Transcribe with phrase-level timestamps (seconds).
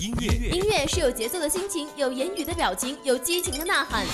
[0.00, 4.06] 音乐，音乐是有节奏的心情，有言语的表情，有激情的呐喊。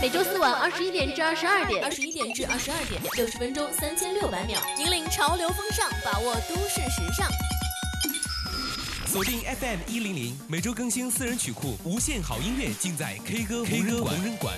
[0.00, 7.28] 每周四晚二十一点至二十二点，二十一点至二十二点，六十分钟三千六百秒，引领潮流风尚，把握都市时尚。
[9.08, 14.54] 锁定 FM 一零零，每周更新私人曲库，无限好音乐尽在 K 歌 K 歌无人馆。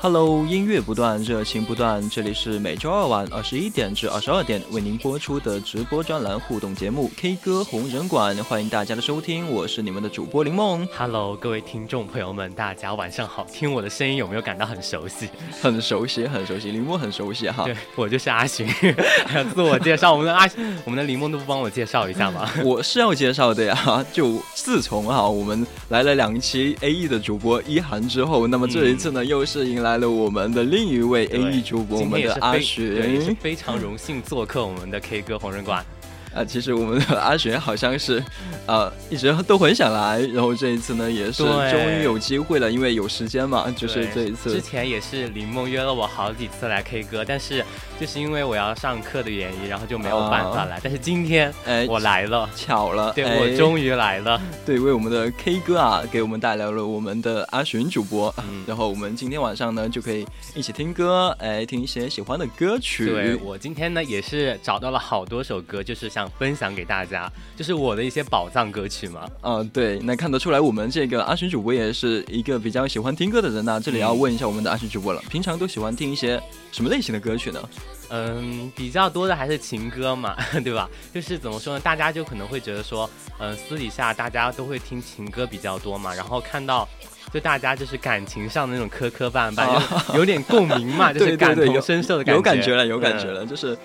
[0.00, 2.08] Hello，音乐不断，热情不断。
[2.08, 10.86] 这里是每周二晚二十一点至二十二点为您播出的直播专栏互动节目《K 歌红人馆》，欢迎大家的收听，我是你们的主播林梦。
[10.96, 13.44] Hello，各位听众朋友们，大家晚上好。
[13.52, 15.28] 听我的声音有没有感到很熟悉？
[15.60, 17.64] 很熟悉，很熟悉，林梦很熟悉哈。
[17.64, 18.68] 对，我就是阿寻。
[19.52, 20.48] 自我介绍，我们的阿，
[20.84, 22.48] 我们的林梦都不帮我介绍一下吗？
[22.64, 24.06] 我是要介绍的呀。
[24.12, 29.87] 就自从哈我们来了两期 A E 的主播一涵之后，那么这一次呢，又是迎来。
[29.88, 35.82] 来了我们的另一位 A E 主播，我们的阿寻，非常荣幸做客我们的 K 歌红人馆。
[36.34, 38.22] 啊，其实我们的 阿璇好像是，
[38.66, 44.52] 呃，一直都很想来，然后这一次呢，也是终于有机会了，因为有时间嘛，就是这一次。
[44.52, 47.64] 之前也是林梦约了我好几次来 K 歌，但是
[48.00, 50.78] 就是因为我要上课的原因，然后就没有办法来。
[50.82, 54.40] 但是今天，哎，我来了，巧了，对我终于来了。
[54.64, 58.32] 对，为我们的 K 歌啊，给我们带来了我们的阿寻主播，
[58.66, 63.06] 然后我们今天晚上呢，就可以一起听歌，哎，听一些喜欢的歌曲。
[63.06, 69.28] 对我今天呢，也是找到了好多首歌，就是想分享给大家，就是我的一些宝藏歌曲嘛。
[69.42, 73.80] 嗯，对，那看得出来，我们这个阿寻主播也是一个比较喜欢听歌的人呐。
[73.82, 76.40] 这里要问一下我们的阿寻主播了，平常都喜欢听一些
[76.70, 77.60] 什么类型的歌曲呢？
[78.10, 80.88] 嗯，比较多的还是情歌嘛， 对吧？
[81.14, 81.80] 就是怎么说呢？
[81.80, 83.08] 大家就可能会觉得说，
[83.38, 86.88] 嗯，私底下大家都会听情歌比较多嘛，然后看到。
[87.30, 93.76] 就大家就是感情上的那种磕磕绊绊，有点共鸣嘛， 就是感同身受的感觉，有感觉了，有感觉了，就是，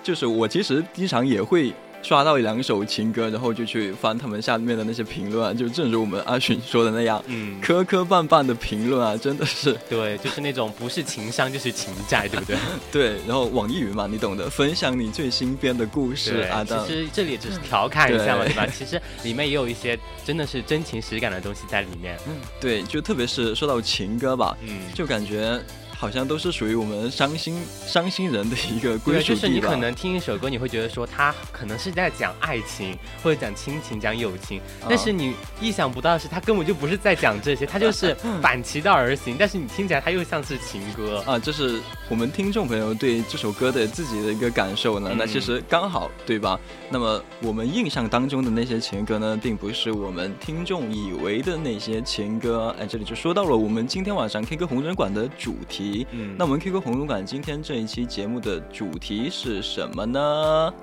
[0.00, 1.74] 就是我其实经常也会。
[2.04, 12.56] 刷到一两首情歌，然后就去翻他们下面的那些评论，啊就正如我们阿寻说的那样，嗯，磕磕绊绊的评论啊，真的是对，就是那种不是情商就是情债，对不对？
[12.92, 16.62] 对，然后网易云嘛，你懂得，分享你最新编的故事啊。
[16.86, 18.66] 其实这里只是调侃一下嘛，对吧？
[18.66, 22.18] 其实里面也有一些真的是真情实感的东西在里面。
[22.28, 25.58] 嗯，对，就特别是说到情歌吧，嗯，就感觉。
[25.96, 39.36] 好像都是属于我们伤心伤心人的一个归属地就是你可能听一首歌，你会觉得说他可能是在讲爱情或者讲亲情、讲友情，但是你意想不到的是，他根本就不是在讲这些，他就是反其道而行。
[39.38, 41.38] 但是你听起来他又像是情歌啊！
[41.38, 41.80] 就是
[42.10, 45.14] 我们听众朋友对这首歌的自己的一个感受呢。
[45.16, 46.60] 那其实刚好对吧？
[46.90, 52.76] 那么我们印象当中的那些情歌呢，并不是我们听众以为的那些情歌。
[52.78, 56.06] 哎，这里就说到了我们今天晚上 K 歌红人馆的主题。
[56.10, 60.74] 嗯，那我们 K 歌红人馆今天这一期节目的主题是什么呢？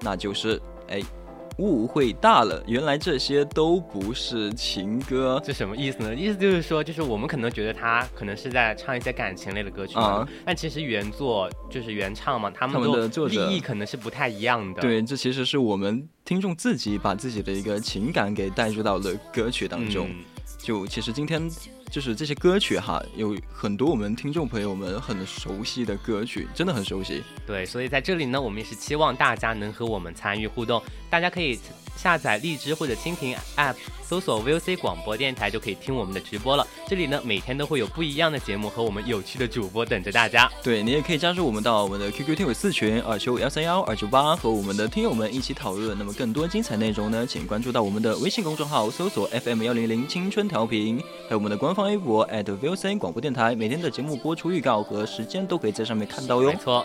[0.00, 1.00] 那就是哎，
[1.58, 6.14] 误会大了，原来这些都不是情歌，这什么意思呢？
[6.14, 14.80] 意思就是说，就是我们可能觉得他可能是在唱一些感情类的歌曲啊，但其实原作就是原唱嘛，他们的利益可能是不太一样的。
[14.80, 20.08] 对，这其实是我们听众自己把自己的一个情感给带入到了歌曲当中。
[20.62, 21.50] 就其实今天。
[21.90, 27.22] 就是这些歌曲哈，有很多我们听众朋友们很熟悉的歌曲，真的很熟悉。
[27.46, 31.60] 对，所以在这里呢，我们也是期望大家能和我们参与互动，大家可以。
[31.96, 36.66] 下载荔枝或者蜻蜓 App，搜索 VOC 广播电台就可以听我们的直播了。
[36.88, 40.50] 这里呢，每天都会有不一样的节目和我们有趣的主播等着大家。
[40.62, 45.96] 对你也可以加入我们到我们的 QQ 听友四群二九幺三幺二九八，和我们的听友们一起讨论。
[45.96, 50.98] 那么更多精彩内容呢，请关注到我们的微信公众号，搜索 FM 幺零零青春调频，
[51.28, 56.50] 还有我们的官方微博 @VOC 广播电台，每天的节目播出预告和时间都可以在上面看到哟。
[56.50, 56.84] 没错。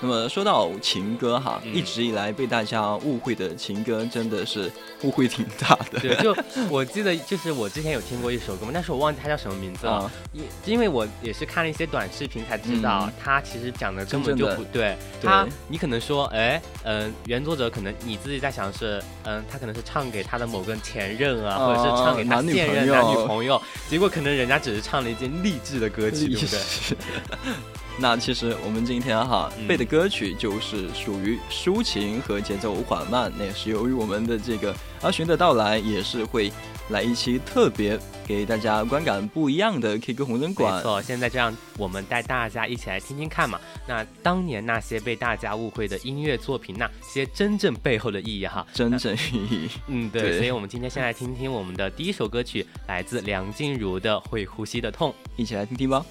[0.00, 4.70] 那么说到情歌哈，一直以来被大家误会的情歌真的是
[5.02, 6.00] 误会挺大的。
[6.00, 6.34] 对，就
[6.70, 10.10] 我记得就是我之前有听过一首歌嘛，但是我忘记它叫什么名字了。
[10.32, 14.96] 因因为我也是看了一些短视频才知道，它其实讲的根本就不对。
[15.22, 26.60] 它你可能说，哎，嗯，原作者可能你自己在想是，嗯，他可能是唱给他的某个前任啊，或者是唱给他现任男女朋友，结果可能人家只是唱了一件励志的歌曲，对不对？
[27.98, 33.30] 那其实我们今天哈背的歌曲就是属于抒情和节奏缓慢。
[33.38, 36.50] 那也是由于我们的这个阿寻的到来，也是会
[36.88, 40.76] 来一期特别给大家观感不一样的 K 歌红人馆。
[40.76, 43.60] 没错，现在这样，我们带大家一起来听听看嘛。
[43.86, 49.68] 那当年那些被大家误会的音乐作品，那些真正背后的意义哈，真正意义。
[49.88, 50.38] 嗯，对。
[50.38, 56.04] 所以我们今天先来听听我们的第一首歌曲，来自梁静茹的《会呼吸的痛》，一起来听听吧。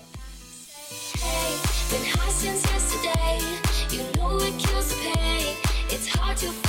[2.39, 3.37] since yesterday.
[3.91, 5.57] You know it kills the pain.
[5.89, 6.68] It's hard to.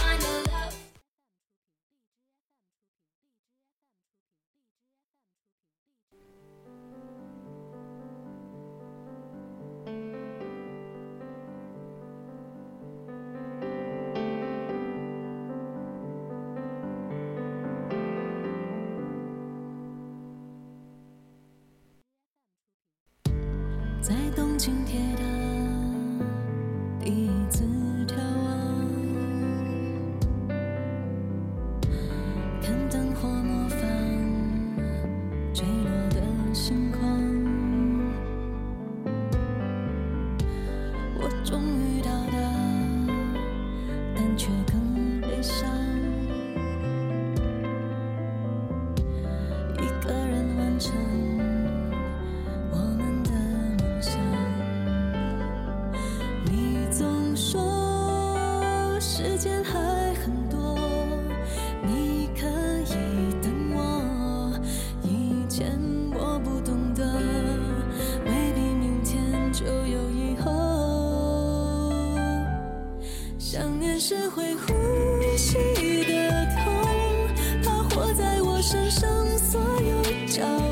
[80.31, 80.70] 重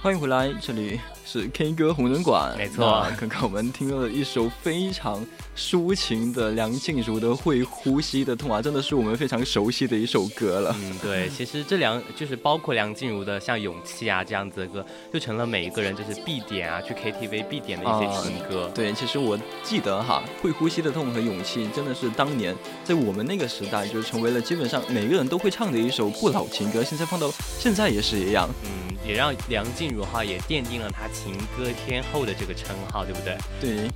[0.00, 2.56] 欢迎回来，这里是 K 歌红人馆。
[2.56, 5.24] 没错，刚刚我们听到了一首非常。
[5.54, 10.74] 抒情的梁静茹的《会呼吸的痛》啊，真的是我们非常熟悉的一首歌了。
[10.80, 18.70] 嗯，对，其实这两就是包括梁静茹的像《勇气》啊这样子的歌，就成了每一个人就是必点啊，去 KTV 必点的一些情歌。
[18.74, 26.82] 对，其实我记得哈，《会呼吸的痛》和《勇气》真的是当年在我们那个时代，就是成为了基本上每个人都会唱的一首不老情歌。
[26.82, 28.48] 现在放到现在也是一样。
[28.64, 33.36] 嗯，也让梁静茹哈也奠定了她情歌天后的这个称号，对不对？
[33.60, 33.90] 对。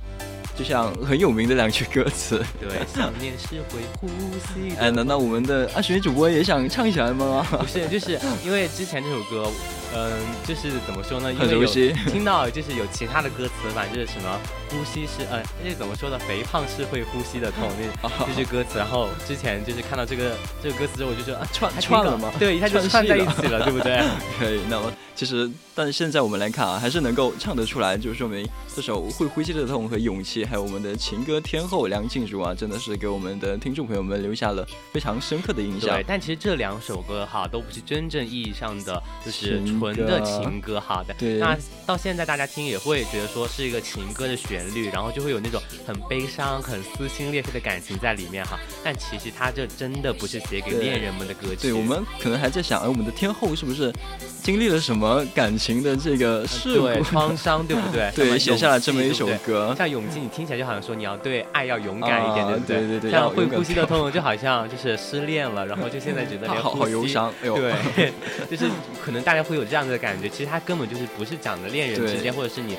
[0.57, 4.75] 就像很有名的两句歌词，对， 想念是会呼吸。
[4.79, 7.45] 哎，难道我们的阿雪主播也想唱起来吗？
[7.51, 9.49] 不是，就是因为之前这首歌。
[9.95, 10.11] 嗯，
[10.45, 11.33] 就是怎么说呢？
[11.39, 11.93] 很熟悉。
[12.11, 14.37] 听到就是有其他的歌词反正就是什么
[14.69, 16.17] 呼吸是呃，那怎么说的？
[16.19, 17.69] 肥胖是会呼吸的痛，
[18.01, 18.77] 那 这句歌词。
[18.77, 22.31] 然后之前就是看到这个这个歌词之后，我就说啊，串串了吗？
[22.37, 24.01] 对，一下就 串在一起了，对不对？
[24.39, 24.59] 可以。
[24.69, 35.95] 那么其实，但是现在我们来看啊，还是能够唱得出来，就说明这首会呼吸的痛和勇气，还有我们的情歌天后梁静茹啊，真的是给我们的听众朋友们留下了非常深刻的印象。
[35.95, 39.61] 对，但其实这两首歌哈，都不是真正意义上的就是。
[39.77, 41.15] 纯的情歌，哈的。
[41.37, 41.55] 那
[41.85, 48.57] 到现在大家听也会觉得说是一个情歌的旋律，然后就会有那种很悲伤、很撕心裂肺的感情在里面哈。
[48.83, 51.57] 但其实它这真的不是写给恋人们的歌曲。
[51.61, 53.93] 对我们可能还在想，哎，我们的天后是不是
[54.41, 58.11] 经历了什么感情的这个事故、创伤，对不对？
[58.15, 59.75] 对，写下了这么一首歌。
[59.77, 62.77] 像勇气，你听起来就好像说你要对爱要勇敢一点，对不对？
[62.77, 63.11] 对对对。
[63.11, 68.11] 像会呼吸的痛，就好像就是失恋了，然后就现在觉得 连好忧伤，对，
[68.49, 68.65] 就是
[69.05, 69.67] 可能大家会有。
[69.67, 72.77] 这样子的感觉，其实它根本就是不是讲的恋人之间，或者是你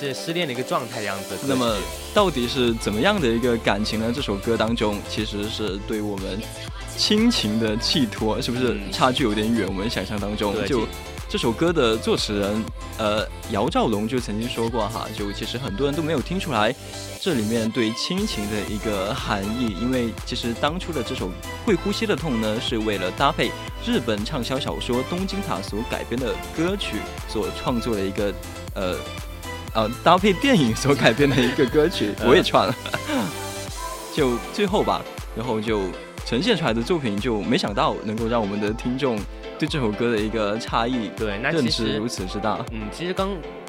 [0.00, 1.36] 是失恋的一个状态的样子。
[1.46, 1.76] 那么
[2.14, 4.10] 到底是怎么样的一个感情呢？
[4.14, 6.40] 这首歌当中其实是对我们
[6.96, 9.66] 亲情的寄托，是不是差距有点远？
[9.68, 10.86] 我们想象当中就。
[11.28, 12.64] 这首歌的作词人，
[12.98, 16.74] 呃，姚兆龙就曾经说过哈，就其实很多人都没有听出来，
[17.20, 21.28] 这里面对亲情的一个含义，因为其实当初的这首
[21.64, 23.52] 《会呼吸的痛》呢，是为了搭配
[23.86, 26.96] 日本畅销小说《东京塔》所改编的歌曲
[27.28, 28.34] 所创作的一个，
[28.74, 28.96] 呃，
[29.74, 32.74] 呃，搭配电影所改编的一个歌曲， 我也串了，
[34.14, 35.02] 就最后吧，
[35.36, 35.82] 然后就
[36.26, 39.18] 呈现出来的作品，就没想到能够让我们的听众。
[39.58, 42.64] 对这首歌的一个差异，对，那其实如此之大。
[42.72, 43.28] 嗯，其实刚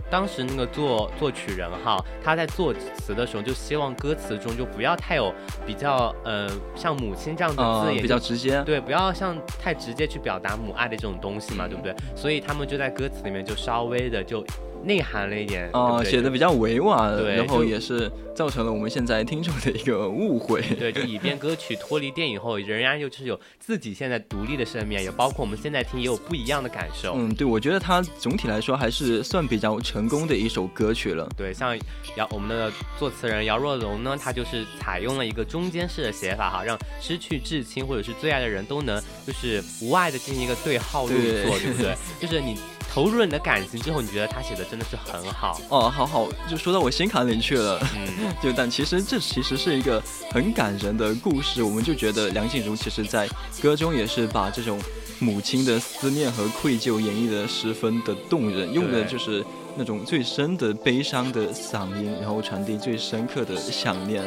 [0.09, 5.33] 当时那个作作曲人哈，他在作词的时候就希望歌词中就不要太有
[5.67, 11.93] 比较呃像母亲这样的字眼，比较直接，对，不要像太直接去表达母爱的这种东西嘛，对不对？
[12.15, 14.41] 所以他们就在歌词里面就稍微的就。
[14.83, 20.61] 内涵了一点哦，写的比较委婉，然后也是造成了我们现在听众的一个误会。
[20.79, 27.13] 对，就以便歌曲脱离电影后，仍然又是有自己现在独立的生命，也包括我们现在听也有不一样的感受。
[27.15, 31.29] 嗯，对，我觉得它总体来说还是算比较成功的一首歌曲了。
[31.37, 31.77] 对，像
[32.15, 41.95] 姚我们的作词人姚若龙呢，他就是采用了一个中间式的写法哈，让失去至亲或者是最爱的人都能就是无碍的进行一个对号入座，对不对？
[42.19, 42.57] 就是你。
[42.93, 47.79] 投入了你的感情之后，你觉得他写的真的是很好哦，好好就说到我心坎里去了。
[47.95, 53.29] 嗯， 就但其实这其实是一个很感人的故事，我们就觉得梁静茹其实在
[53.61, 54.77] 歌中也是把这种
[55.19, 59.45] 母亲的思念和愧疚演绎的十分的动人，用的就是。
[59.75, 64.23] 那种最深的悲伤的嗓音，然后传递最深刻的想念。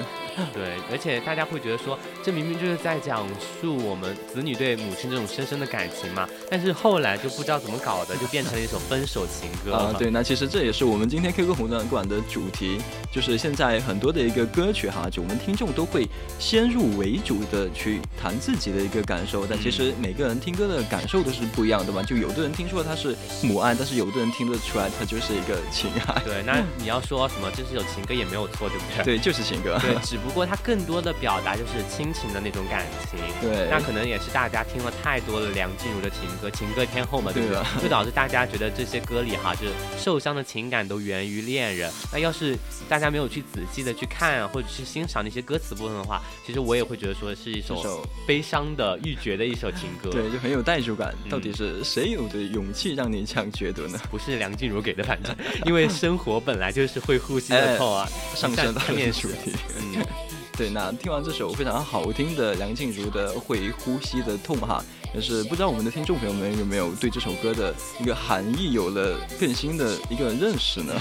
[0.53, 3.25] 对，而且大家会觉得说，这明明就是在讲
[3.61, 6.29] 述我们子女对母亲这种深深的感情嘛。
[6.51, 9.95] 但是后来就不知道怎么搞的，就变成了一首分手情歌啊。
[9.97, 12.79] 对，那其实这也是我们今天 QQ 红灯馆的主题，
[13.13, 16.05] 就是现在很多的一个歌曲哈，就我们听众都会
[16.41, 22.03] 先入为主的去谈自己的一个感受，但其实每个人听歌的感受都是不一样的嘛。
[22.03, 25.34] 就有的人听说他是母爱，但是有的人听得出来他就是。
[25.35, 29.05] 一个情爱， 对，那你要说什么，这是首情歌也没有错，对不对？
[29.05, 29.79] 对，就是情歌。
[29.81, 33.19] 对，只不过它更多的表达就是亲情的那种感情。
[33.41, 37.62] 对，那可能也是大家听了太多了梁静茹的情歌，情歌天后嘛，对不对？
[37.83, 41.91] 就导致大家觉得这些歌里哈，就是受伤的情感都源于恋人。
[42.12, 42.57] 那要是
[42.88, 50.11] 大家没有去仔细的去看或者是欣赏那些歌词部分的话，其实我也会觉得说是一首悲伤的欲绝的一首情歌。
[50.11, 51.14] 对，就很有代入感。
[51.31, 53.99] 到底是谁有的勇气让你这样觉得呢？
[54.11, 55.24] 不是梁静茹给的，反正。
[55.66, 59.52] 因为生活本来就是会呼吸的痛啊，上升到面主题。
[59.76, 60.04] 嗯，
[60.57, 70.93] 对，那听完这首非常好听的梁静茹的《会呼吸的痛》哈，但是不知道我们的听众朋友们有没有对这首歌的一个含义有了更新的一个认识呢？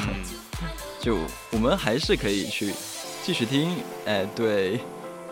[1.00, 1.18] 就
[1.52, 2.74] 我们还是可以去
[3.24, 3.76] 继续听，
[4.06, 4.80] 哎，对。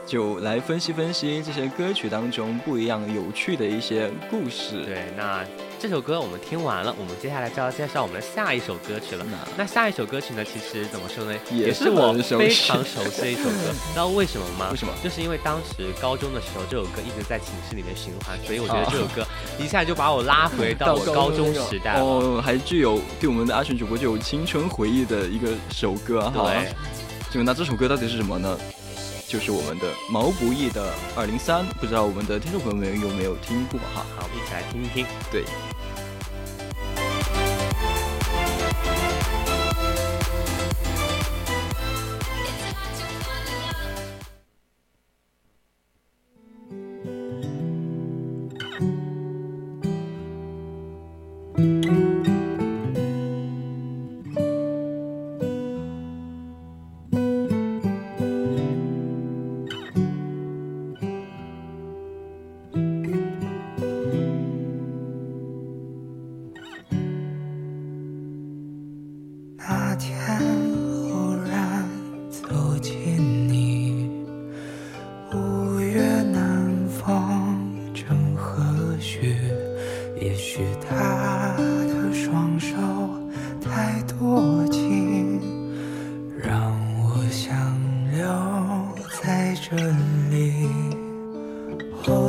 [0.06, 4.84] 就来分析分析这些歌曲当中不一样有趣的一些故事。
[4.84, 5.46] 对，那
[5.80, 9.26] 这首歌我们听完了，我们接下来就要介绍我们的下一首歌曲了。
[9.56, 13.72] 那下一首歌曲呢，其实怎么说呢，也是我非常熟悉的一首歌。
[13.94, 14.70] 知道为什么吗？
[14.72, 14.94] 为什么？
[15.04, 19.26] 就是因为当时高中的时候，这首歌一直在寝室里面循环，所以我觉得这首歌
[19.60, 22.00] 一下就把我拉回到我 高中时代。
[22.00, 26.52] 哦，还具有对我们的阿全主播就有青春回忆的一个首歌哈。
[26.52, 26.74] 对。
[27.32, 28.60] 就那这首歌到底是什么呢？
[29.32, 34.06] 就是我们的毛不易的二零三，不知道我们的听众朋友们有没有听过哈？
[34.18, 35.06] 好，一起来听一听。
[35.32, 35.46] 对。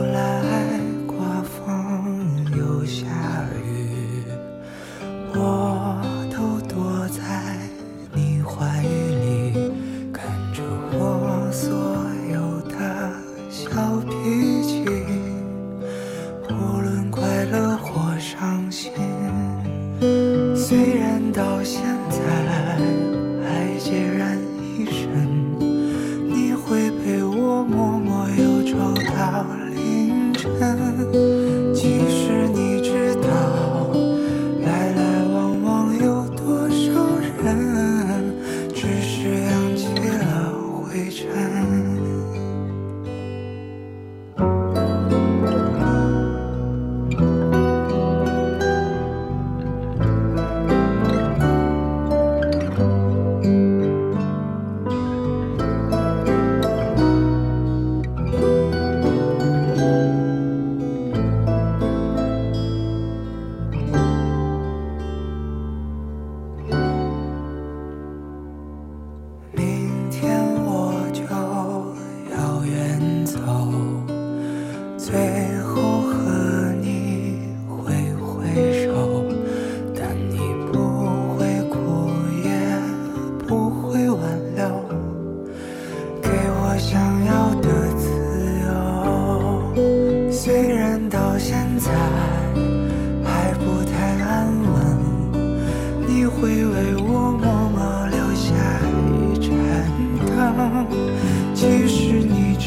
[0.02, 0.31] life.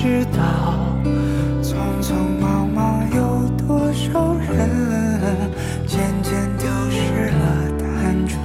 [0.05, 0.37] 知道
[1.63, 4.69] 匆匆忙忙有多少人
[5.87, 7.41] 渐渐丢失了
[7.79, 7.83] 单
[8.27, 8.37] 纯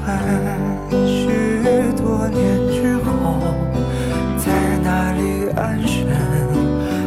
[1.05, 1.13] 许
[2.01, 2.41] 多年
[2.73, 3.11] 之后
[4.39, 4.49] 在
[4.83, 5.21] 哪里
[5.55, 5.99] 安身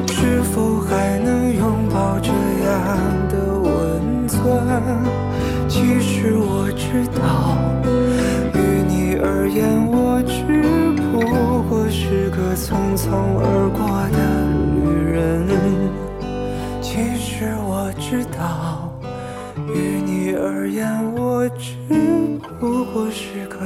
[0.06, 2.72] 是否还能拥抱这样
[3.30, 4.38] 的温存？
[5.68, 7.58] 其实我知道
[8.54, 10.46] 于你而言我只
[11.02, 11.02] 不
[11.68, 13.53] 过是个匆匆而
[22.96, 23.60] 我是个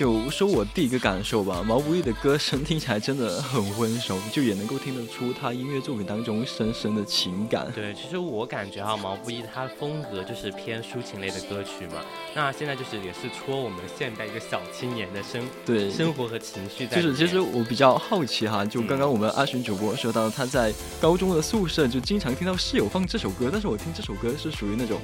[0.00, 7.70] 就说我第一个感受吧，毛不易的歌声听起来真的很温柔，就也能够听得出他音乐作品当中深深的情感。
[7.74, 12.00] 对，其实我感觉哈，毛不易他风格就是偏抒情类的歌曲嘛。
[12.34, 16.96] 那现在就是也是戳我们现代一个小青年的生对生活和情绪在。
[16.96, 24.98] 就是其实我比较好奇哈，就刚刚我们阿寻主播说到他在高中的宿舍就经常听到室友放这首歌，但是我听这首歌是属于那种，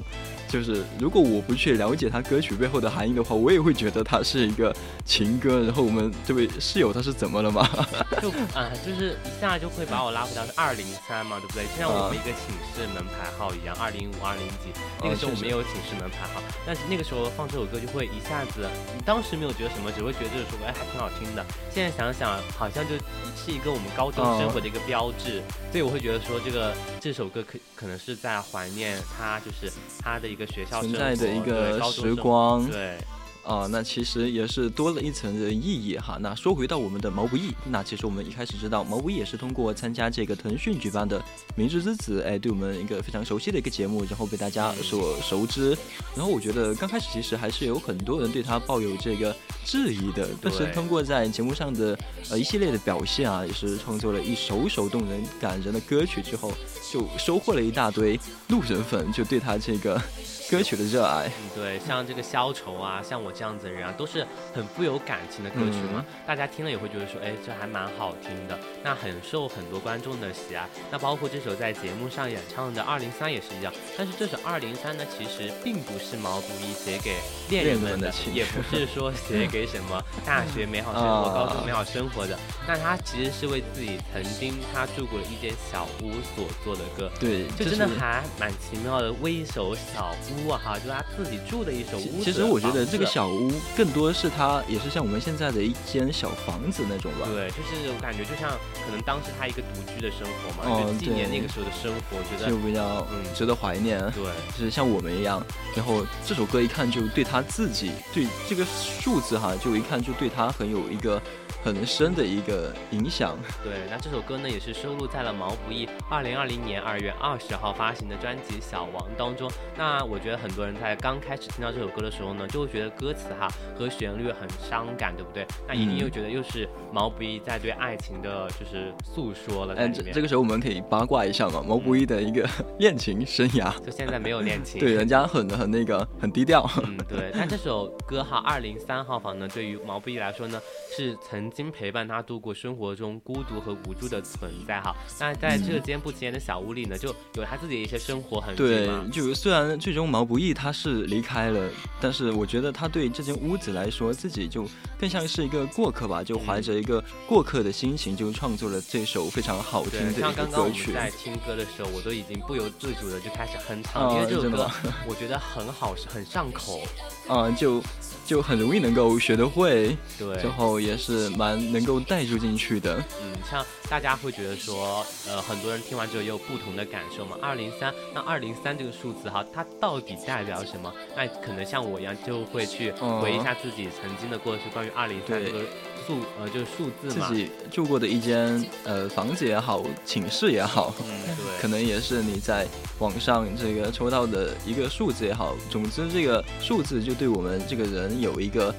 [0.48, 4.74] 就是如果我不去了解他歌曲背后的含义的话，我也会觉得他是一个
[5.04, 5.62] 情歌。
[5.62, 7.68] 然后我们这位室友他是怎么了嘛？
[8.20, 11.64] 就啊，就是一下就会把我拉回到是二零三嘛，对不对？
[11.66, 14.72] 就像我们一个寝室门牌号一样，二零五、二零几，
[15.02, 21.44] 那个时候我们也有寝室门牌号，但是那个时候放这首歌就会一下子，你当时没有觉得什么，只会觉得这首歌哎还挺好听的。
[21.70, 29.72] 现在想想，好像就是一个我们高中生活的一个标志，所以我会觉得说这个这首歌可可能是在怀念他，就是
[30.02, 32.98] 他的一个学校存在的一个时光，对。
[33.46, 36.18] 啊，那其实也是多了一层的意义哈。
[36.20, 41.20] 那说回到我们的毛不易，那其实我们一开始知道毛不易也是通过参加这个腾讯举办的
[41.54, 45.78] 《明日之子》，哎，对我们一个非常熟悉的一个节目，然后被大家所熟知。
[46.16, 51.96] 然后我觉得刚开始其实还是有很多人对他抱有这个质疑的，但是通过在节目上的
[52.30, 56.52] 呃一系列的表现啊，也是创作了一首首动人感人的歌曲之后，
[56.92, 60.02] 就收获了一大堆路人粉，就对他这个。
[60.48, 66.04] 歌曲的热爱，嗯，对，像这个消愁啊，像我这样子的人啊，都是很富有感情的歌曲嘛。
[66.24, 70.68] 大家听了也会觉得说，哎，这还蛮好听的，那很受很多观众的喜爱。
[70.90, 73.72] 那包括这首在节目上演唱的《二零三》也是一样。
[73.98, 77.16] 但是这首《二零三》呢，其实并不是毛不易写给
[77.50, 82.38] 恋人们的，也不是说写给什么大学美好生活、高中美好生活的。
[82.68, 87.10] 那他其实是为自己曾经他住过的一间小屋所做的歌。
[87.18, 90.35] 对，就真的还蛮奇妙的，为一首小屋。
[90.36, 92.22] 屋啊哈，就他自己住的一首屋。
[92.22, 97.26] 其实我觉得这个小屋更多是他，也是像我们现在的一间小房子那种吧。
[97.26, 98.50] 对，就是我感觉就像
[98.84, 103.98] 可能当时他一个独居的生活嘛，就纪念那个时候的生活，我觉得就比较嗯值得怀念。
[104.12, 104.24] 对，
[104.56, 105.42] 就是像我们一样。
[105.74, 111.20] 然后这首歌一看就对他自己，对这个数字哈，就一看就对他很有一个。
[111.64, 113.36] 很深的一个影响。
[113.64, 119.50] 对，那这首歌呢，也是收录在了毛不易二零二零年二月二十号发行的专辑《小王》当中。
[119.76, 125.46] 那我觉得很多人在刚开始听到这首歌的时候呢，就会觉得歌词哈和旋律很伤感，对不对？
[125.66, 129.74] 那一定又觉得又是毛不易在对爱情的就是诉说了。
[129.74, 133.76] 哎，这这个时候我们可以八卦一下嘛，毛不易的一个恋情生涯。
[133.80, 134.78] 就现在没有恋情。
[134.80, 136.68] 对，人家很很那个很低调。
[136.84, 137.32] 嗯，对。
[137.34, 140.60] 但这首歌哈二零三号房呢，对于毛不易来说呢，
[140.96, 141.46] 是曾。
[141.56, 154.66] 经陪伴他度过生活中孤独和无助的存在哈，那在这间不起眼的小屋里呢，就有他自己的一些生活痕迹对，就虽然最终毛不易他是离开了，但是我觉得他对这间屋子来说，自己就
[154.98, 160.22] 更像是一个过客吧，就怀着一个过客的心情，就创作了这首非常好听的一个歌曲。
[160.22, 164.70] 像刚刚我们在听歌的时候，我都已经不由自主的就开始哼唱，因为这首歌
[165.06, 166.80] 我觉得很好，很上口。
[167.28, 167.82] 嗯，就。
[168.26, 172.96] 就很容易能够学得会，对，最后也是蛮能够带入进去的。
[173.22, 177.36] 嗯，像大家会觉得说，呃，很多人听完之后也有不同的感受嘛。
[177.40, 180.92] 二零三，那二零三这个数字哈，它到底代表什么？
[181.16, 182.90] 那可能像我一样，就会去
[183.22, 185.60] 回忆一下自己曾经的过去，关于二零三这个。
[186.06, 192.66] 数呃就是数字嘛，自己住过的一间呃房子也好，寝室也好，嗯 对，可能也是你在
[192.98, 198.74] 网上这个抽到的一个数字也好，总之这个数字就对我们这个人有一个。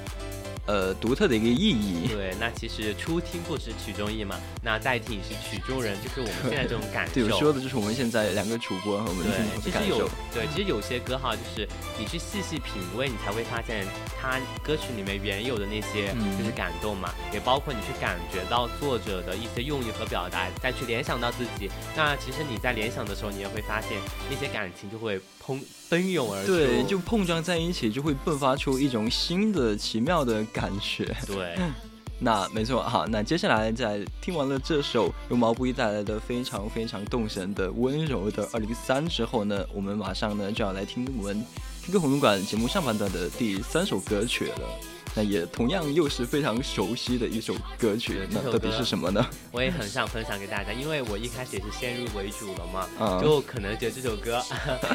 [0.68, 2.06] 呃，独特的一个意义。
[2.08, 7.14] 对，那其实初听不知曲中意嘛，那代替是曲中人，就是我们现在这种感受。
[7.16, 9.32] 对，我说的就是我们现在两个主播和我们的
[9.70, 10.06] 感受。
[10.30, 11.66] 对，其实有些歌哈，就是
[11.98, 13.86] 你去细细品味，你才会发现
[14.20, 21.70] 它歌曲里面原有的那些就是感动嘛，也包括你去感觉到作者的一些用意和表达，再去联想到自己。
[21.96, 23.96] 那其实你在联想的时候，你也会发现
[24.28, 25.58] 那些感情就会砰。
[25.88, 31.16] 奔涌而出，对，就碰撞在一起，就会迸发出一种新的奇妙的感觉。
[31.26, 31.56] 对，
[32.20, 33.06] 那没错哈。
[33.08, 41.44] 那接下来在听完了这首由毛不易带来的非常非常动神的温柔的二零三之后呢，我们马上呢就要来听我们
[41.82, 44.97] 听歌红龙馆节目上半段的第三首歌曲了。
[45.18, 49.26] 那也同样又是非常熟悉的一首歌曲，那到底是什么呢？
[49.50, 54.40] 我也很想分享给大家，因为我一开始也是先入为主了嘛，就可能觉得这首歌，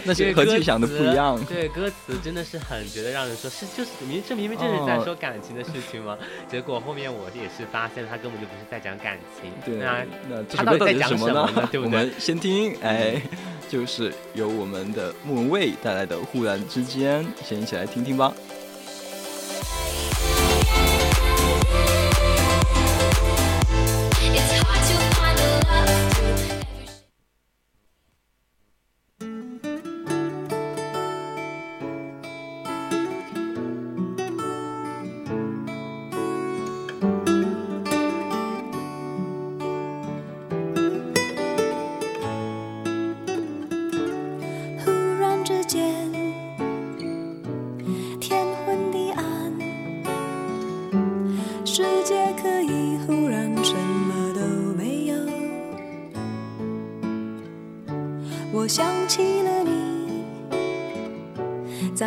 [0.05, 1.37] 那些 和自己想的不一样。
[1.43, 6.17] 对，歌词真的是很觉得让人说是就是明这明明就是在说感情的事情吗？
[6.49, 9.51] 结果后面我也是发现他根本就不是在讲感情。
[9.65, 11.67] 对，那那他到底在讲什么呢？
[11.69, 11.81] 对不对？
[11.85, 13.21] 我们先听，哎，
[13.67, 18.33] 就是由我们的莫文蔚带来的《忽然之间》，先一起来听听吧。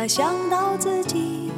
[0.07, 1.51] 想到自己，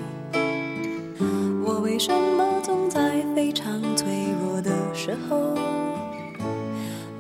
[1.63, 4.07] 我为什么总在非常脆
[4.41, 5.53] 弱的时候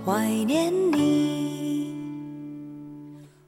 [0.03, 1.93] 怀念你？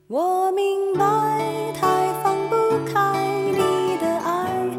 [0.08, 4.70] 我明白，太放不开你的爱，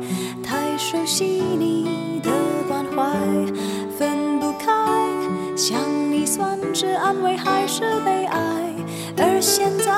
[0.44, 2.30] 太熟悉你的
[2.68, 3.10] 关怀，
[3.98, 4.70] 分不开。
[5.56, 5.80] 想
[6.12, 8.38] 你算是安慰还是悲哀？
[9.16, 9.92] 而现在，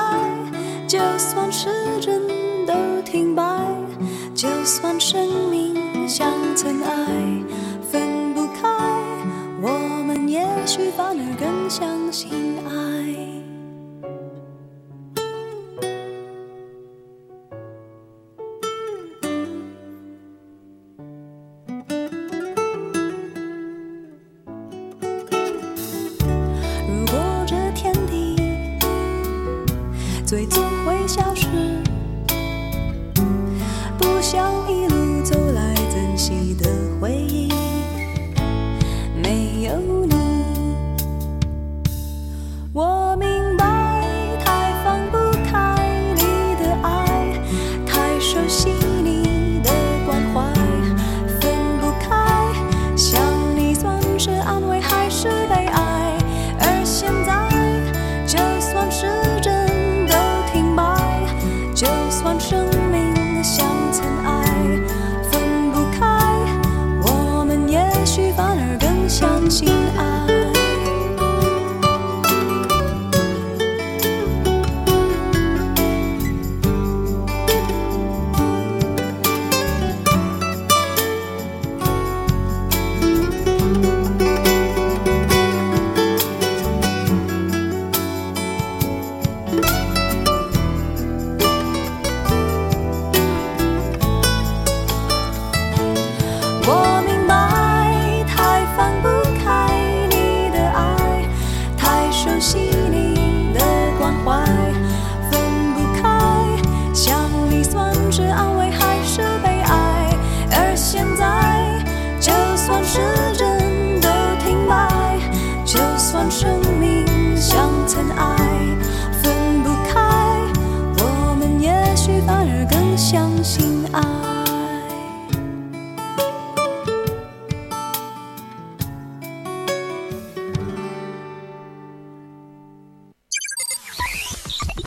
[0.87, 1.69] 就算是
[4.99, 5.75] 生命
[6.07, 7.05] 像尘埃，
[7.91, 8.67] 分不开，
[9.61, 12.04] 我们也许反而更相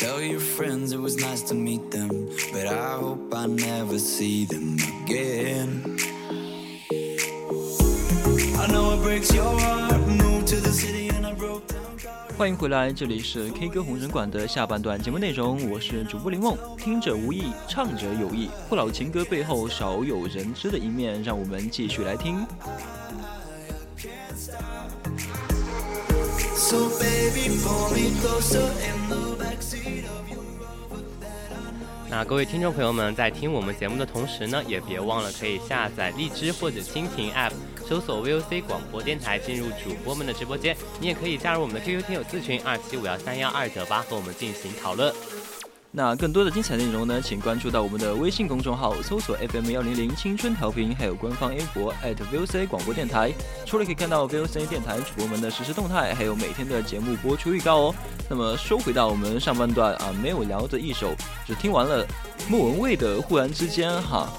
[0.00, 2.08] tell your friends it was nice to meet them,
[2.54, 5.98] but I hope I never see them again.
[8.58, 11.76] I know it breaks your heart, moved to the city and I broke down.
[12.38, 16.56] 欢迎回来，这里是 K 歌红人馆的下半段节目内容，我是主播林梦。
[16.78, 22.46] 听者无意，唱者有意，不老情歌背后少有人知的一面，让我们继续来听。
[26.56, 29.39] So baby, pull me closer in the
[32.10, 37.52] 那各位听众朋友们，在听我们节目的同时呢，也别忘了可以下载荔枝或者蜻蜓 App，
[37.88, 40.76] 搜索 VOC 广播电台，进入主播们的直播间。
[40.98, 45.14] 你也可以加入我们的 QQ 听友四群二七五幺三幺二九八，和我们进行讨论。
[45.92, 53.32] 那更多的精彩内容呢，请关注到我们的微信公众号，搜索 FM 幺零零青春调频，还有官方微博 @VOC 广播电台。
[53.66, 57.94] 除了可以看到 VOC 电台主播们的实时动态，还有每天的节目播出预告哦。
[58.28, 61.12] 那么说回到我们上半段啊，没有聊的一首，
[61.44, 62.06] 只听完了
[62.48, 64.32] 莫文蔚的《忽然之间》哈，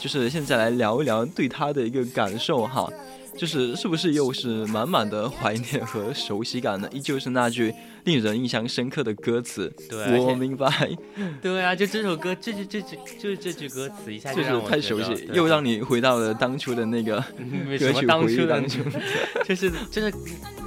[0.00, 2.90] 就是现在来聊一聊对他的一个感受哈。
[3.38, 6.88] 就是是不是又是满满的怀念和熟悉感呢？
[6.92, 7.72] 依旧是那句
[8.02, 9.72] 令人印象深刻的歌词。
[9.88, 10.68] 对，我明白。
[11.40, 17.24] 对啊，就这首歌，这句这句就是这句歌词，一下就让我太熟悉，又让你回到了当初的那个
[17.78, 18.84] 歌曲回忆当中。
[19.46, 20.12] 就是就是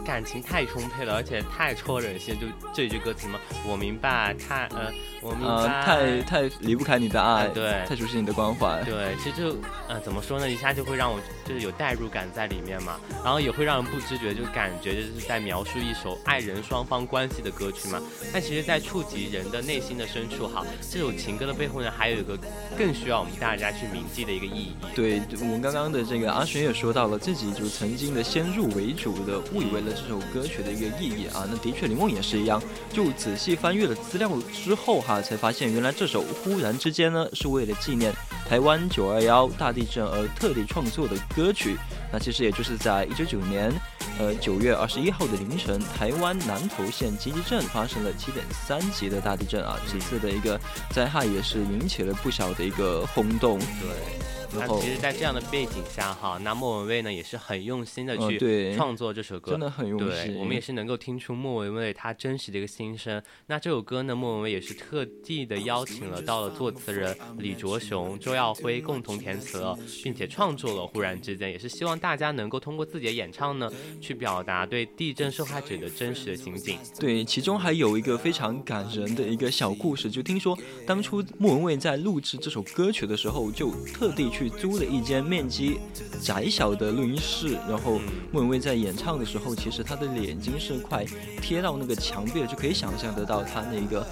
[0.06, 2.36] 感情太充沛了，而且太戳人心。
[2.40, 8.82] 就这句歌词嘛，我明白，太呃，我明白，太太离不开你的爱，对，太熟悉你的关怀。
[8.84, 9.58] 对，其实就
[9.90, 12.61] 呃怎么说呢，一下就会让我就是有代入感在里。
[12.62, 18.02] 面嘛，然后也会让人不知觉就感觉就是在描述一首爱人双方关系的歌曲嘛。
[18.32, 22.38] 但其实，在触及人的内心的深处，哈，这首情歌的背后呢，还有一个
[22.78, 24.76] 更需要我们大家去铭记的一个意义。
[24.96, 31.48] 对我们刚刚的这个阿璇也说到了自己就曾经的先入为主的误以为了这首歌曲的一个意义啊。
[31.50, 38.14] 那的确，林梦也是一样，就仔细翻阅了资料之后哈，才发现原来这首忽然之间呢，是为了纪念
[38.48, 41.78] 台湾九二幺大地震而特地创作的歌曲。
[42.12, 43.72] 那其实也就是在一九九年，
[44.20, 53.58] 呃九月二十一号的凌晨，台湾南投县集集镇发生了七点三级的大地震啊，这次的一个灾害也是引起了不小的一个轰动。
[53.60, 54.41] 对。
[54.54, 60.34] 那其实，在这样的背景下，哈，那莫文蔚呢也是很用心的去创作这首歌，真的很用心。
[60.34, 63.22] 对，我们也是能够听出莫文蔚她真实的一个心声。
[63.48, 69.64] 那这首歌呢，莫文蔚也是特地的邀请了到了作词人李卓雄、周耀辉共同填词，
[70.04, 76.78] 并且创作了《忽然之间》，也是希望大家能够通过自己的演唱呢，去表达对地震受害者的真实的情景。
[77.00, 84.41] 对，其中还有一个非常感人的一个小故事，就听说当初莫文蔚在录制这首歌曲的时候，就特地去。
[84.42, 85.80] 去租了一间面积
[86.20, 88.00] 窄小的录音室，然后
[88.32, 91.06] 莫文蔚在演唱的时候，其实她的脸已经是快
[91.40, 94.04] 贴到那个墙壁了，就可以想象得到她那个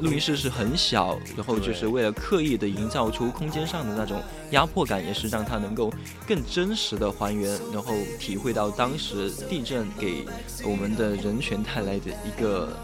[0.00, 5.90] 录音室是很小，然后就是为了刻意的营造出空间上的那种压迫感，也是让他能够
[6.26, 10.26] 更真实的还原，然后体会到当时地震给
[10.62, 12.76] 我们的人权带来的一个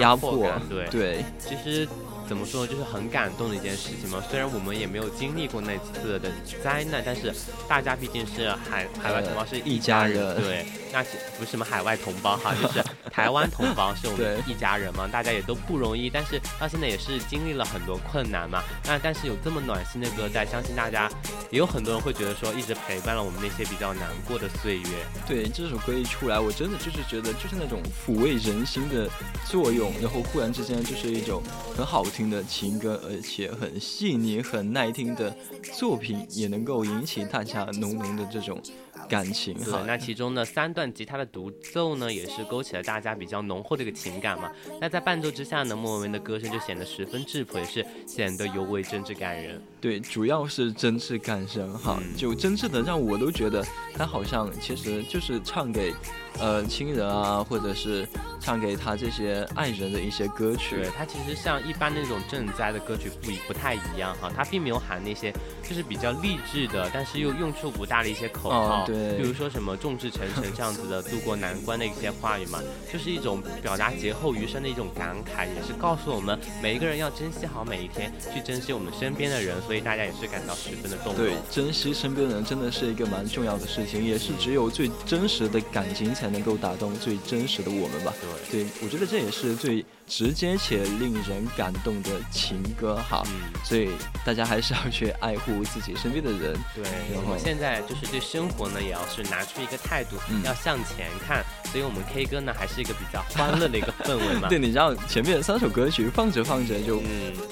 [0.00, 0.50] 压迫。
[0.68, 1.88] 对对，其实。
[2.28, 4.22] 怎么说，就是很感动的一件事情嘛。
[4.30, 6.30] 虽然我们也没有经历过那次的
[6.62, 7.32] 灾难，但是
[7.66, 10.36] 大家毕竟是海海外同胞，是一家人。
[10.36, 11.02] 对，那
[11.38, 15.08] 不是什么海外同胞哈，就是 台湾同胞，是我们一家人嘛。
[15.08, 18.62] 大家也都不容易，但是到现在也是经历了很多困难嘛。
[18.84, 21.10] 那但是有这么暖心的歌在，相信大家
[21.50, 24.88] 也有很多人会觉得说，一直陪伴了我们那些比较难过的岁月。
[25.26, 29.08] 对，这首歌一出来，我真的就是觉得就是那种抚慰人心的
[29.46, 31.42] 作用，然后忽然之间就是一种
[31.74, 32.17] 很好听。
[32.18, 35.32] 听的情歌，而且很细腻、很耐听的
[35.72, 38.60] 作品，也能够引起大家浓浓的这种。
[39.08, 44.50] 感情对，那其中呢三段吉他的独奏呢，也是勾起了大家比较浓厚的一个情感嘛。
[44.80, 49.62] 那在伴奏之下呢，莫文蔚的歌声就显得十分质朴，也是显得尤为真挚感人。
[49.80, 55.94] 对，主要是真挚感人哈，就真挚的让我都觉得他好像其实就是唱给
[56.38, 58.06] 呃亲人啊，或者是
[58.40, 60.76] 唱给他这些爱人的一些歌曲。
[60.76, 65.32] 对他其实像一般那种赈灾的歌曲不一不太一样哈，他并没有喊那些
[65.62, 68.84] 就是比较励志的，但是又用处不大的一些口号。
[68.84, 68.87] 对。
[69.16, 72.60] 比如说什么众志成城这样子的渡过难关的一些话语嘛，
[72.92, 81.16] 就是一种表达劫后余生的一种感慨，也是告诉我们每一个人要珍惜好每一天，去珍惜我们身边的人，所以大家也是感到十分的动容。
[81.16, 88.12] 对，珍惜身边的人真的是一个蛮重要的事情，也是只有最真实的感情才能够打动最真实的我们吧。
[88.50, 89.84] 对，对我觉得这也是最。
[90.08, 93.22] 直接且令人感动的情歌哈，
[93.62, 93.90] 所以
[94.24, 96.56] 大家还是要去爱护自己身边的人。
[96.74, 96.82] 对，
[97.14, 101.44] 然后现在就是对生活呢，也要是拿出一个态度，要向前看。
[101.72, 104.48] 所以我们 K 歌呢，还是一个比较欢乐的一个氛围嘛。
[104.50, 107.02] 对，你知道前面三首歌曲放着放着就，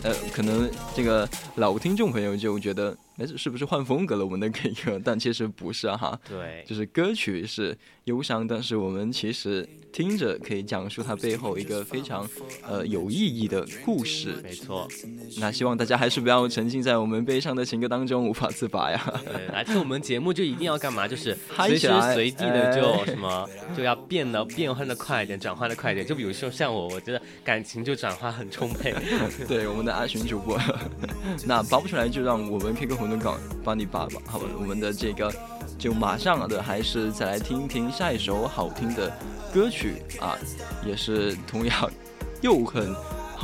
[0.03, 2.97] 呃，可能这个老听众朋友就觉得。
[3.19, 4.25] 哎，是不是换风格了？
[4.25, 6.19] 我们的 K 歌，但其实不是哈。
[6.29, 12.29] 对，就是歌曲是忧伤，但是我们其实听着可以讲述它背后一个非常
[12.63, 14.35] 呃有意义的故事。
[14.43, 14.87] 没错。
[15.39, 19.21] 那希望大家还是不要沉浸在我们悲伤的情歌当中无法自拔呀。
[19.25, 21.09] 对，来听我们节目就一定要干嘛？
[21.09, 26.07] 就是随时随地的就什么就要变得变换的快一点，转换的快一点。
[26.07, 28.95] 就比如说像我，我觉得感情就转化很充沛。
[29.49, 30.61] 对，我们的阿寻主播，
[31.47, 34.47] 那拔不出来就让我们 K 歌能够帮你把把，好吧？
[34.59, 35.33] 我们的这个
[35.79, 39.13] 就马上的，还是再来听一听下一首好听的
[39.53, 40.37] 歌曲啊，
[40.85, 41.91] 也是同样
[42.41, 42.95] 又很。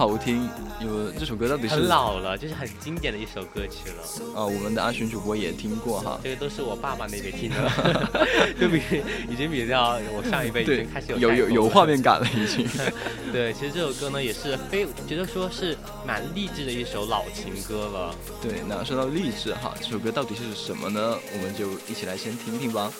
[0.03, 0.51] 好听，
[0.81, 4.03] 因为这首歌到底是很老了，就是很经典的一首歌曲了。
[4.35, 6.19] 啊，我们的阿寻主播也听过哈。
[6.25, 7.71] 这个都是我爸爸那边听的，
[8.61, 8.83] 就比
[9.31, 12.69] 已经比较我上一辈已经开始有有有画面感了，已经。
[13.33, 18.13] 对，其实这首歌呢也是非觉得说是蛮励志的一首老情歌了。
[18.43, 21.17] 对，那说到励志哈，这首歌到底是什么呢？
[21.33, 22.91] 我们就一起来先听听吧。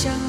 [0.00, 0.27] 你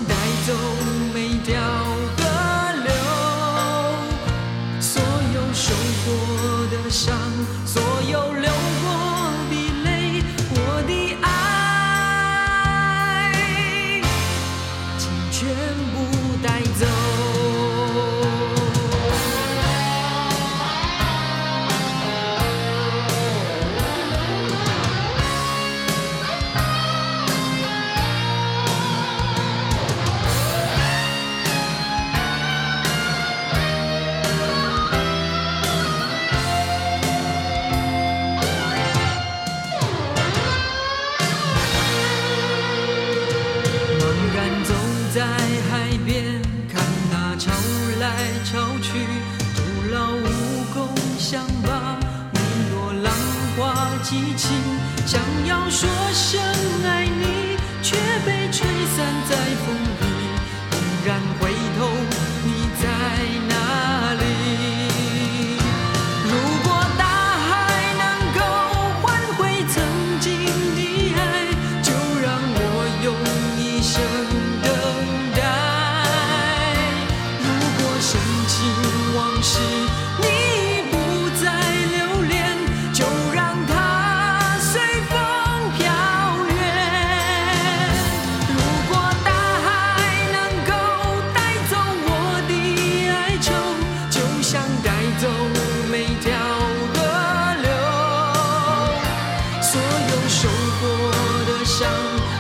[99.61, 100.47] 所有受
[100.81, 101.11] 过
[101.45, 101.89] 的伤，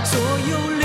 [0.05, 0.78] 所有。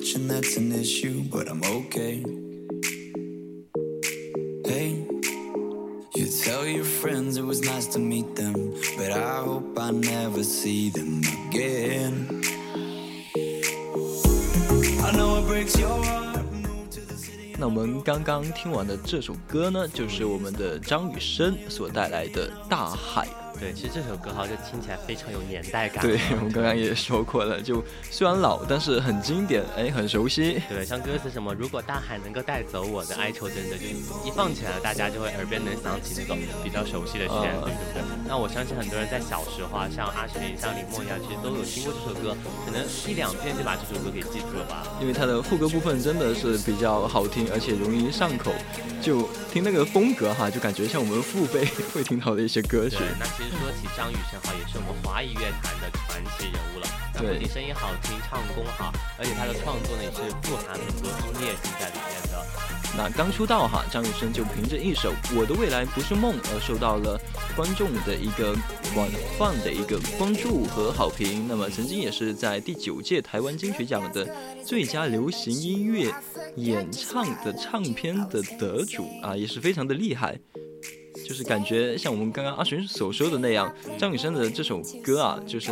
[0.00, 2.24] Much and that's an issue, but I'm okay.
[4.64, 5.06] Hey,
[6.14, 10.42] you tell your friends it was nice to meet them, but I hope I never
[10.42, 12.42] see them again.
[15.02, 16.40] I know it breaks your heart.
[17.58, 23.26] 那我们刚刚听完的这首歌呢，就是我们的张雨生所带来的《大海》。
[23.60, 26.02] 对，其实这首歌哈就听起来非常有年代感。
[26.02, 30.62] 对我们刚刚也说过了，就虽然老，但是很经典，哎，很熟悉。
[30.66, 38.24] 对，像歌词什么“如果大海能够带走我的哀愁”，真的就一放起来，大家就会耳边能想起那种比较熟悉的旋律，对不对？
[38.26, 42.34] 那我相信很多人在小时候啊，像阿信、像林梦一样，其实都有听过这首歌，
[42.64, 44.88] 可能一两遍就把这首歌给记住了吧。
[45.02, 48.52] 因为它的副歌部分真的是比较好听，而且容易上口。
[49.02, 52.98] 就听那个风格哈，就感觉像我们父辈 会听到的一些歌曲。
[53.18, 56.86] 那其实说起张雨生哈，也是我们华语乐坛的传奇人物了。
[57.18, 62.46] 对，不仅声音好听，唱功好，而且他的创作呢也是富含很多音乐性在里面的。
[62.96, 67.20] 那刚出道哈，张雨生就凭着一首《我的未来不是梦》而受到了
[67.54, 68.56] 观众的一个
[68.94, 71.46] 广泛的一个关注和好评。
[71.46, 74.26] 那么曾经也是在第九届台湾金曲奖的
[74.64, 76.12] 最佳流行音乐
[76.56, 80.38] 演唱的唱片的得主啊，也是非常的厉害。
[81.30, 85.70] 就是感觉像我们刚刚阿群所说的那样，张雨生的这首歌啊，就是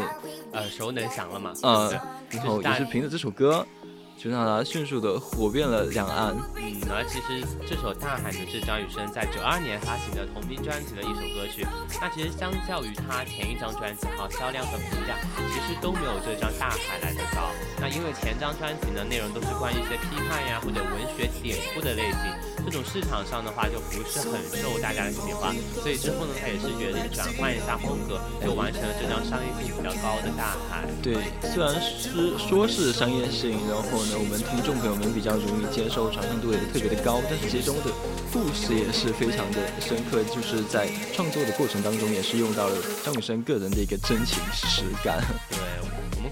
[0.53, 1.53] 耳熟能详了嘛。
[1.65, 1.91] 呃，
[2.31, 3.67] 然后也是凭着这首歌。
[4.19, 6.35] 就让他迅速的火遍了两岸。
[6.59, 11.63] 嗯，而其实这首《大海》呢是张雨生在九二年发行的同名专辑的一首歌曲。
[12.03, 15.15] 那其实相较于他前一张专辑，哈，销量和评价
[15.55, 17.55] 其实都没有这张《大海》来的高。
[17.79, 25.57] 那因为前张专辑呢内容都是关于一些批判呀或者文学典故的类型，这种市场上的话就不是很受大家的喜欢。
[25.81, 30.85] 所以之后呢，他也是决定转换一下风格，就完成了这张商业性比较高的《大海》。
[31.03, 31.17] 对，
[31.51, 34.19] 虽然是说是商业性，然后呢。
[34.19, 37.93] 我们听众朋友们比较容易接受，传唱度也特别的高，但是其中的
[38.33, 45.23] 故事也是非常的深刻，就是在创作的过程当中也是用到了张雨生个人的一个真情实感。
[45.49, 45.59] 对，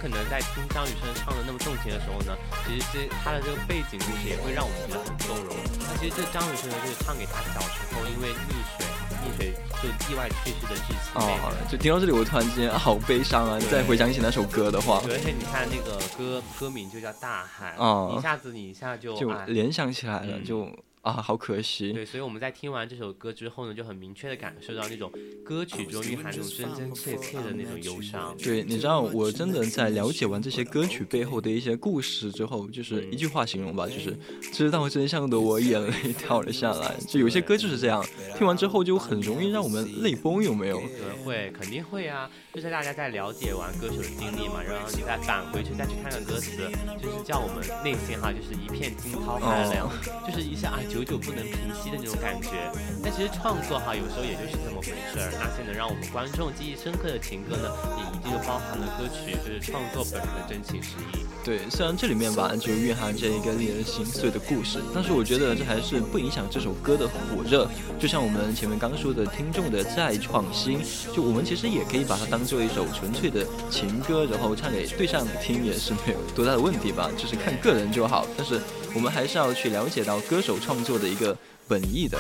[0.07, 5.51] 可能在听张雨生唱的那么动情的时候呢，其实这他的这个背景故事也会让我们觉得很动容。
[5.81, 8.87] 那其实这张雨生呢，就是唱给他小时候因为溺水。
[9.27, 9.53] 溺水
[9.83, 13.59] 就意外去世的剧情哦，就听到这里，我突然之间好悲伤啊！
[13.69, 20.71] 再回想起那首歌的话，而且你看那个歌歌名就叫《大海》，哦，一下子你一下就就联想起来了，就。
[21.07, 21.93] 啊，好可惜。
[21.93, 25.09] 对，所以我们在听完这首歌之后呢，就很明确的感受到那种
[25.45, 28.37] 歌曲中蕴含那种真真切切的那种忧伤。
[28.43, 34.19] 对，你知道，我真的在了解完这些歌曲背后的一些故事之后，就是一句话形容吧，就是
[34.53, 36.97] 知道真相的我眼泪掉了下来。
[37.07, 38.05] 就有些歌就是这样，
[38.37, 40.81] 听完之后就很容易让我们泪崩，有没有？
[40.81, 42.29] 对，会，肯定会啊。
[42.53, 46.57] 就是大家在了解完歌手的经历嘛，然后你再返回去再去看看歌词，
[47.01, 49.89] 就是叫我们内心哈，就是一片惊涛骇浪，
[50.27, 50.81] 就是一下啊。
[50.97, 52.73] 久久不能平息的那种感觉，
[53.05, 55.29] 但其实创作哈，有时候也就是这么回事儿。
[55.37, 57.69] 那些能让我们观众记忆深刻的情歌呢，
[57.99, 61.27] 也一定就包含了歌曲就是创作本人的真情实意。
[61.45, 67.69] 对，虽然这里面吧就蕴含着一个令人心碎的故事，但是我觉得这还是不影响这首歌的火热。
[68.01, 70.81] 就像我们前面刚说的，听众的再创新，
[71.15, 78.27] 就我们其实也可以把它当做一首纯粹的情歌，然后唱给对象听也是没有多大的问题吧，就是看个人就好。
[78.35, 78.59] 但是
[78.97, 81.37] 我们还是要去了解到歌手创作的一个
[81.69, 82.19] 本意的，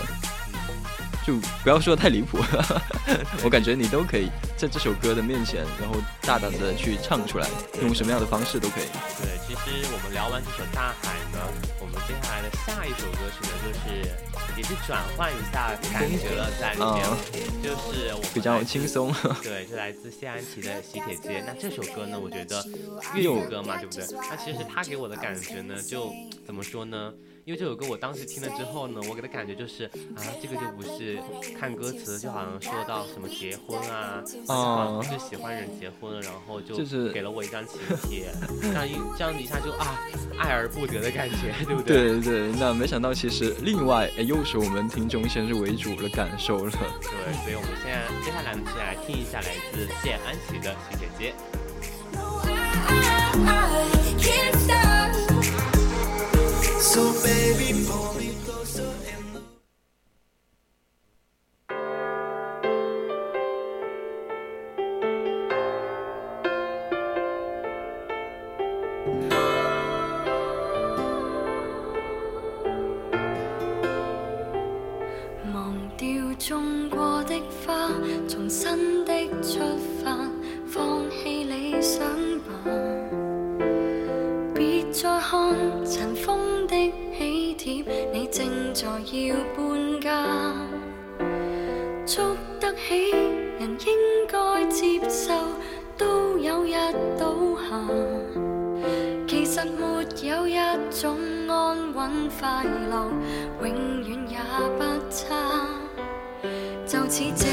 [1.27, 2.39] 就不要说太离谱。
[3.43, 7.49] 我感觉你都可以在这首歌的面前，然后大胆的去唱出来，
[7.83, 8.85] 用什么样的方式都可以。
[9.19, 11.41] 对，其实我们聊完这首《大海》呢，
[11.81, 14.07] 我们接下来的下一首歌曲呢，就是
[14.57, 17.05] 也是转换一下感觉了，在里面，
[17.61, 19.13] 就是我比较轻松。
[19.43, 21.41] 对，是来自谢安琪的《喜帖街》。
[21.45, 22.65] 那这首歌呢，我觉得
[23.15, 24.05] 粤语歌嘛，对不对？
[24.31, 26.15] 那其实它给我的感觉呢，就
[26.47, 27.13] 怎么说呢？
[27.47, 29.85] 因为这首歌我当时听了之后呢，我给的感觉就是
[30.17, 31.17] 啊，这个就不是
[31.57, 36.75] 看歌词，就好像说到什么结婚啊，啊，就喜欢人结婚了，然后就
[37.13, 37.79] 给了我一张请
[38.11, 39.97] 帖，这样一这样一下就啊，
[40.41, 42.21] 爱而不得的感觉，对不对？
[42.21, 46.73] 对对，那没想到其实另外哎，又是我们听众先入为主的感受了。
[46.73, 46.81] 对，
[47.45, 51.33] 所以我们现在接下来呢，先来听一下来自谢安琪的《小姐姐》。
[56.97, 59.16] So baby, pull me closer
[93.81, 95.33] 应该接受，
[95.97, 96.75] 都有日
[97.19, 97.81] 倒下。
[99.27, 100.57] 其实没有一
[100.91, 101.17] 种
[101.49, 103.11] 安稳快乐，
[103.61, 103.69] 永
[104.03, 104.39] 远也
[104.79, 105.35] 不差。
[106.87, 107.47] 就似这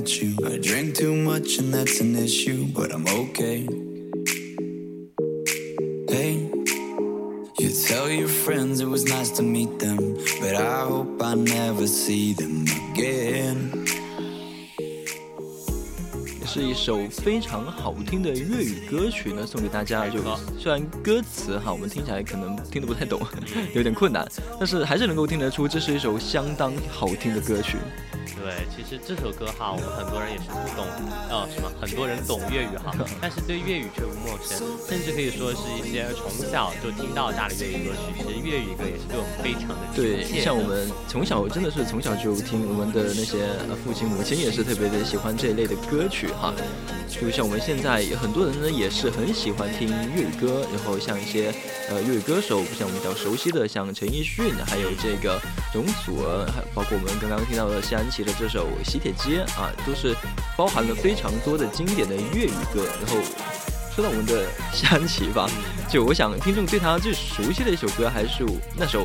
[0.00, 0.34] I met you.
[0.46, 3.66] I drank too much and that's an issue, but I'm okay.
[6.08, 6.50] Hey,
[7.58, 11.86] you tell your friends it was nice to meet them, but I hope I never
[11.86, 13.70] see them again.
[16.46, 20.08] 是一首非常好听的粤语歌曲呢，送给大家。
[20.08, 20.18] 就
[20.58, 23.20] 虽然歌词哈，我们听起来可能听得不太懂，
[23.74, 24.26] 有点困难，
[24.58, 27.76] 但是还是能够听得出这是一首相当好听的歌曲。
[28.40, 30.86] 对，其实这首歌哈，我们很多人也是不懂，
[31.28, 34.56] 呃，什么很多人懂粤语哈， 但是对粤语却不陌生，
[34.88, 38.16] 甚至可以说是一些从小就听到大的粤语歌曲。
[38.16, 43.44] 其实粤语歌也是对我们非常的对，像我们从小真的是从小就听我们的那些
[43.84, 46.54] 父亲母亲也是特别的喜欢这一类的歌曲哈。
[47.10, 51.52] 就像我们现在有很多人呢也是很喜欢听粤语歌，然后像一些
[51.90, 55.38] 呃粤语歌手，像我们比较熟悉的像陈奕迅，还有这个
[55.74, 60.14] 容祖儿，还包括我们刚刚听到的谢安琪的这首《喜帖街》啊，都是
[60.56, 62.86] 包含了非常多的经典的粤语歌。
[62.86, 63.20] 然后
[63.94, 65.46] 说到我们的谢安琪吧，
[65.90, 68.44] 就我想听众对他最熟悉的一首歌还是
[68.76, 69.04] 那首。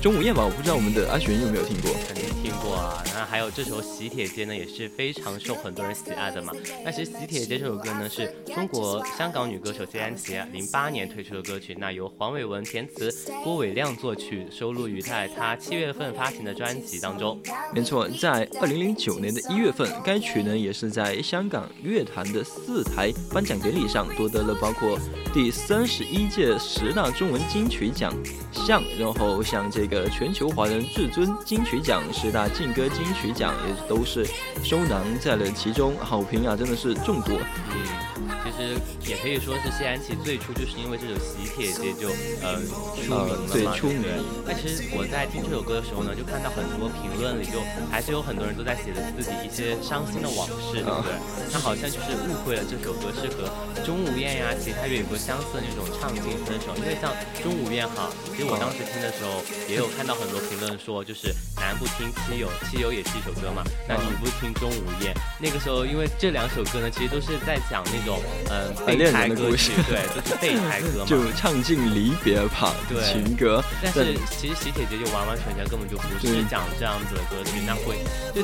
[0.00, 3.02] 钟无艳吧，我不知道我们的阿璇有没有听过，肯定听过啊。
[3.12, 6.52] 那还有这首《喜帖街》呢，也是非常受很多人喜爱的嘛。
[6.84, 17.36] 那其实《喜帖街》这首歌呢，是中国香港女歌手谢安琪零八年推出的歌曲，那由黄伟文填词，郭伟亮作曲，收录于在她七月份发行的专辑当中。
[17.74, 24.96] 没错，在二零零九年的一月份，该曲呢也是在香港乐坛的四台颁奖典礼上夺得了包括
[25.34, 28.14] 第三十一届十大中文金曲奖
[28.52, 29.87] 项，然后像这。
[29.88, 34.26] 个全球华人至尊金曲奖、十大劲歌金曲奖也都是
[34.62, 37.36] 收囊在了其中，好评啊真的是众多。
[37.36, 38.74] 嗯，其实实
[39.08, 42.08] 也可以说是谢安琪最初就是因为这首《喜帖街》就
[42.42, 42.58] 呃
[42.98, 44.02] 出名了嘛，对出名。
[44.44, 51.14] 那其实我在听这首歌的时候呢，就看到很多评论里就还是有很多人都在写着自己一些伤心的往事，对不对？
[51.52, 53.46] 那好像就是误会了这首歌是和
[53.86, 59.38] 钟无艳呀其他粤语歌相似的那种唱尽分手，因为像钟无艳哈，其实我当时听的时候
[59.70, 65.14] 也有看到很多评论说，就是男不听妻友，妻友也是一首歌嘛，那女不听钟无艳。
[65.40, 68.20] 那个时候因为这两首歌呢，其实都是在讲那种
[68.50, 73.62] 嗯备胎歌曲，对，都是备胎歌嘛，就唱尽离别吧，对，情歌。
[73.82, 77.98] 但是其实喜帖街就完完全全根本就不是讲这样子的歌曲，那会
[78.34, 78.42] 就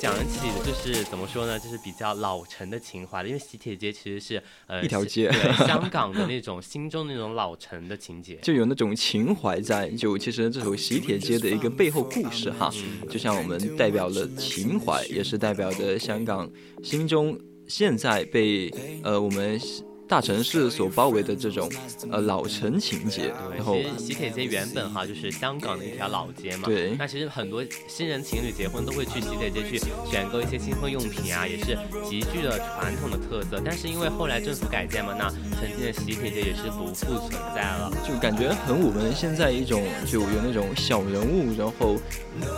[0.00, 3.28] 讲起就是怎么说呢，就是比较老成的情怀了。
[3.28, 9.90] 因为喜帖街其实是呃一条街，对 香港的那种心中那种老成的情节，就有那种情怀在。
[9.96, 12.72] 就其实这首喜帖街的一个背后故事哈，
[13.08, 16.48] 就像我们代表了情怀，也是代表着香港
[16.82, 18.70] 心中现在被
[19.02, 19.60] 呃我们。
[20.08, 21.68] 大城市所包围的这种
[22.12, 26.62] 呃老城情节，然后其实喜帖街原本哈就是香港的一条老街嘛。
[26.66, 26.94] 对。
[26.96, 29.78] 那其实很多新人情侣结婚都会去喜帖街去
[30.08, 31.76] 选购一些新婚用品啊，也是
[32.08, 33.60] 极具的传统的特色。
[33.64, 37.90] 但是因为后来政府改建嘛，那曾经的喜帖街也是不复存在了。
[38.06, 41.96] 就感觉很我们现在一种就有那种小人物，然后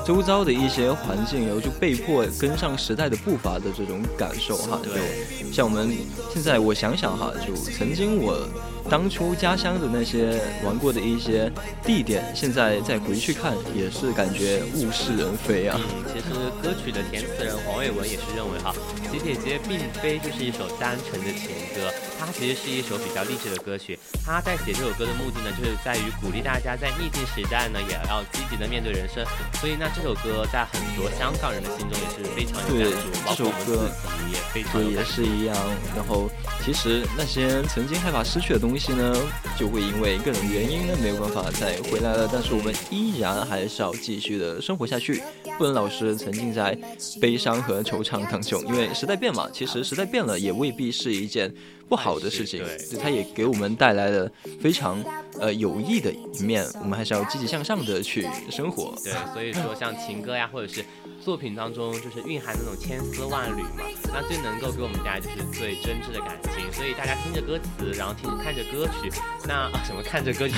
[0.07, 4.79] 周遭的一些环境，然后就被迫跟上时代的步伐的这种感受哈。
[4.85, 5.01] 对。
[5.51, 5.97] 像我们
[6.31, 7.33] 现在我想想哈。
[7.47, 8.49] 就曾经我。
[8.91, 11.51] 当初家乡的那些玩过的一些
[11.85, 15.79] 地点，现在再回去看，也是感觉物是人非啊。
[15.79, 16.25] 嗯，其实
[16.63, 18.75] 歌曲的填词人黄伟文也是认为哈，
[19.13, 23.99] 《喜帖街》并非就是一首单纯的情歌，它其实是一首比较励志的歌曲。
[24.25, 29.25] 他在写这首歌的目的呢，就是在于鼓励大家在逆境时代呢，也要积极的面对人生。
[29.61, 34.73] 所以那这首歌在很多香港人的心中也是非常有感触，包括我们自己也非常。
[34.81, 35.55] 对，也是一样。
[35.95, 36.29] 然后
[36.65, 38.78] 其实那些曾经害怕失去的东西。
[38.79, 39.15] 西呢，
[39.59, 42.29] 就会因为各种原因呢，没有办法再回来了。
[42.33, 45.23] 但是我们依然还是要继续的生活下去，
[45.59, 46.79] 不能老是沉浸在
[47.21, 48.65] 悲伤和惆怅当中。
[48.67, 51.53] 因为时代变嘛，其实时代变了也未必是一件
[51.89, 55.03] 不好的事情，对它也给我们带来了非常
[55.41, 56.65] 呃有益的一面。
[56.81, 58.95] 我们还是要积极向上的去生活。
[59.03, 60.85] 对，所以说像情歌呀，或者是。
[61.29, 66.73] 作品当中就是蕴含那种千丝万缕嘛，那最能够给我们带来就是最真挚的感情。
[66.73, 69.13] 所以大家听着歌词，然后听看着歌曲，
[69.45, 70.55] 那 什么看着歌曲，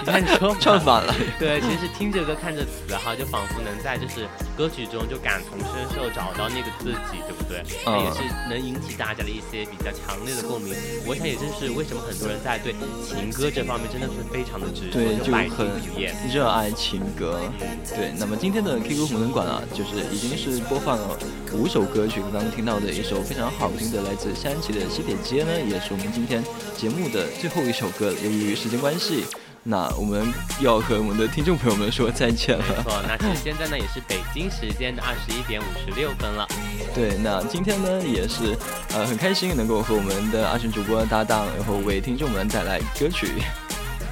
[0.00, 1.14] 你看你说唱反了。
[1.38, 4.24] 对，其实听着歌看着词哈，就仿佛能在就是
[4.56, 7.60] 歌曲中就感同身受，找到那个自己，对不对？
[7.84, 10.72] 那也是能引起大家的一些比较强烈的共鸣。
[11.04, 12.72] 我想也正是为什么很多人在对
[13.04, 15.68] 情歌这方面真的是非常的执着，就很
[16.32, 17.44] 热爱情歌。
[17.92, 20.13] 对，那么今天的 QQ 红灯馆啊，就是。
[20.14, 21.18] 已经是播放了
[21.52, 26.42] 五首歌曲，刚刚听到的一首非常好听的来自山崎的《西铁街》呢，也是我们今天
[26.76, 28.12] 节目的最后一首歌。
[28.22, 29.24] 由于时间关系，
[29.64, 32.64] 那我们要和我们的听众朋友们说再见了。
[32.78, 36.46] 没错，那其实现在呢也是北京时间的二十一点五十六分了。
[36.94, 38.56] 对，那今天呢也是
[38.94, 43.42] 呃很开心能够和我们的阿群主播搭档，然后为听众们带来歌曲。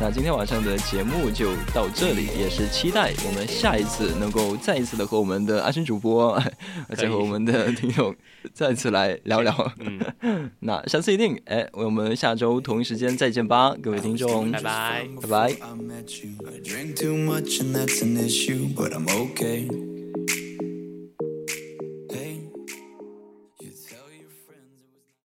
[0.00, 6.42] 那今天晚上的节目就到这里，也是期待我们下一次能够再一次的和我们的阿星主播，
[6.96, 8.12] 再和我们的听众
[8.52, 9.72] 再次来聊聊。
[9.78, 15.56] 嗯， 那下次一定，哎，我们下周同一时间再见吧，各位听众，拜拜，拜拜。